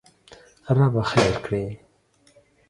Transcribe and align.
ربه 0.77 1.01
خېر 1.09 1.33
کړې! 1.45 1.65